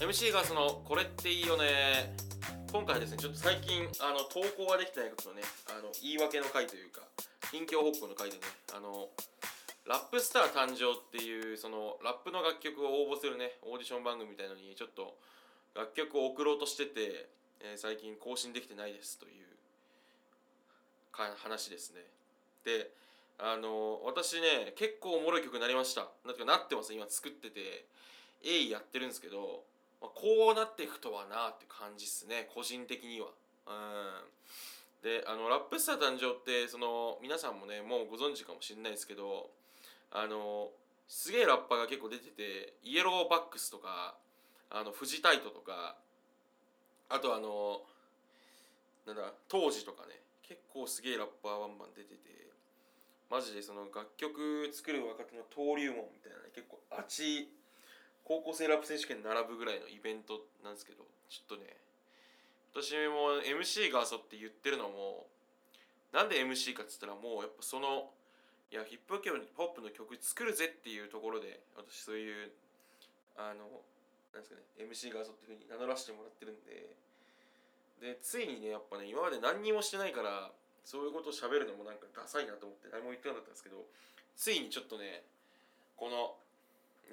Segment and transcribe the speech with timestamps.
[0.00, 2.14] MC がそのこれっていいよね。
[2.72, 7.04] 今回ですねちょっと最近あの投稿ができてないことのねあの言い訳の回というか
[7.52, 8.42] 近況報告の回でね
[8.72, 9.12] あの
[9.84, 15.20] ラップスター誕生っていうそのラップの楽曲を応募するねオーディション番組みたいのにちょっと
[15.76, 17.28] 楽曲を送ろうとしてて、
[17.60, 19.52] えー最近更新できてないですという
[21.12, 22.00] 話ですね。
[22.64, 22.90] で
[23.38, 26.08] あの私ね結構おもろい曲になりました。
[26.24, 27.84] なんていうかなってます今作ってて。
[28.42, 29.62] 鋭意やってるんですけど、
[30.00, 33.28] まあ、こうなっていくとはなって感じっすね個人的には。
[33.66, 34.24] うん。
[35.02, 39.50] であのラップスター誕生ってその皆さんもねもうご存知かもしれないですけど
[40.12, 40.70] あの
[41.08, 44.14] すげえラッパーが結構出ててイエローバックスとか
[44.70, 45.96] あのフジタイトとか
[47.08, 47.82] あとあの
[49.06, 50.14] なんだ当時とかね
[50.52, 52.52] 結構すげえラッパーバンバン出てて
[53.32, 57.48] マジでその楽曲作る若手の登竜門みたいなね結構熱い
[58.28, 61.72] 高校生ラップ選手権並ぶぐらいのイベントなんですけどちょっとね
[62.76, 65.24] 私も MC がそうって言ってるのも
[66.12, 68.12] なんで MC かっつったらもうやっぱその
[68.68, 72.52] いやヒップホップの曲作るぜっていうところで私そういう
[73.40, 73.64] あの
[74.36, 76.92] なんですかね MC がそうっていうふうに名乗らせてもらってるんで
[78.00, 80.50] でついにねやっぱね今まで何にもしてないから
[80.84, 83.84] そういうことを喋るのもなんかダサいなと思って何も言ってなかったんですけど
[84.36, 85.22] ついにちょっとね
[85.96, 86.34] この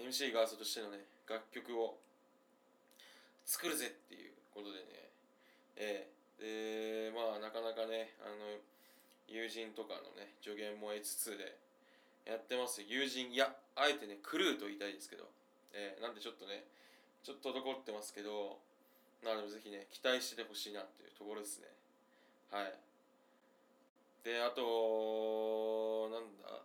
[0.00, 1.96] MC ガーストとしてのね楽曲を
[3.44, 4.84] 作るぜっていうことでね
[5.76, 6.18] ええ。
[6.38, 8.62] でまあなかなかねあの
[9.26, 11.58] 友人とかのね助言も得つつで
[12.24, 15.24] やってます友人いやあえてねクルーと言いたいですけど、
[15.74, 16.64] えー、なんでちょっとね
[17.24, 18.58] ちょっと滞ってますけど
[19.24, 21.66] なのでぜひね期待しててほしいなっていうところですね。
[22.50, 22.74] はい。
[24.24, 26.62] であとなんだ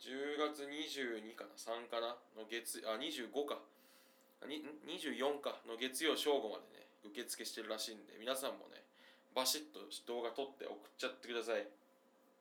[0.00, 3.58] 10月22かな3かなの月あ25か。
[4.48, 4.64] に
[4.98, 8.82] 24かの月曜正午までね受付してるらしいんで皆さんもね
[9.34, 11.66] バシッと動画撮って送っちゃってください。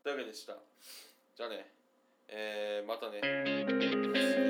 [0.03, 0.57] というわけでした。
[1.37, 1.69] じゃあね。
[2.27, 4.40] えー、またね。